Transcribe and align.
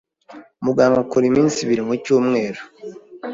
Muganga 0.65 0.97
akora 1.03 1.25
iminsi 1.27 1.57
ibiri 1.61 1.81
mu 1.87 1.93
cyumweru. 2.03 2.61